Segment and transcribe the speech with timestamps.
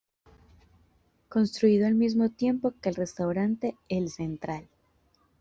[1.29, 4.67] Construido, al mismo tiempo que el Restaurante ""El Central"".